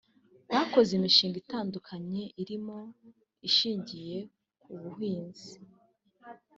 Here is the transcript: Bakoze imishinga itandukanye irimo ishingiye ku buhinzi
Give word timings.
Bakoze 0.51 0.91
imishinga 0.99 1.37
itandukanye 1.43 2.21
irimo 2.41 2.77
ishingiye 3.47 4.17
ku 4.61 4.69
buhinzi 4.81 5.53